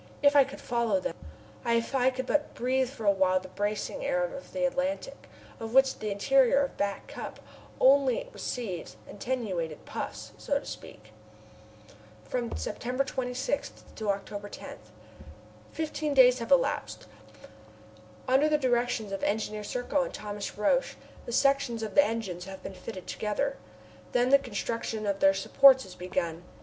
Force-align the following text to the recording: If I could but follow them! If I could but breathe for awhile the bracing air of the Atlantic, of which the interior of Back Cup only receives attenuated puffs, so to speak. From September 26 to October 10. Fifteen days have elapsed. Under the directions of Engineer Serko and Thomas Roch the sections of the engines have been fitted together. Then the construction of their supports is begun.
If 0.23 0.35
I 0.35 0.43
could 0.43 0.57
but 0.57 0.61
follow 0.65 0.99
them! 0.99 1.13
If 1.63 1.93
I 1.93 2.09
could 2.09 2.25
but 2.25 2.55
breathe 2.55 2.89
for 2.89 3.05
awhile 3.05 3.39
the 3.39 3.49
bracing 3.49 4.03
air 4.03 4.23
of 4.23 4.51
the 4.51 4.65
Atlantic, 4.65 5.29
of 5.59 5.75
which 5.75 5.99
the 5.99 6.09
interior 6.09 6.61
of 6.63 6.75
Back 6.75 7.05
Cup 7.07 7.39
only 7.79 8.27
receives 8.33 8.97
attenuated 9.07 9.85
puffs, 9.85 10.31
so 10.39 10.57
to 10.59 10.65
speak. 10.65 11.11
From 12.23 12.57
September 12.57 13.03
26 13.03 13.73
to 13.97 14.09
October 14.09 14.49
10. 14.49 14.79
Fifteen 15.71 16.15
days 16.15 16.39
have 16.39 16.49
elapsed. 16.49 17.05
Under 18.27 18.49
the 18.49 18.57
directions 18.57 19.11
of 19.11 19.21
Engineer 19.23 19.63
Serko 19.63 20.01
and 20.05 20.13
Thomas 20.15 20.57
Roch 20.57 20.95
the 21.27 21.31
sections 21.31 21.83
of 21.83 21.93
the 21.93 22.03
engines 22.03 22.45
have 22.45 22.63
been 22.63 22.73
fitted 22.73 23.05
together. 23.05 23.57
Then 24.13 24.29
the 24.29 24.39
construction 24.39 25.05
of 25.05 25.19
their 25.19 25.35
supports 25.35 25.85
is 25.85 25.93
begun. 25.93 26.43